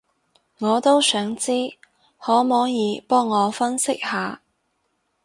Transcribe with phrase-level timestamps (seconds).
[0.57, 1.51] 我都想知，
[2.17, 4.41] 可摸耳幫我分析下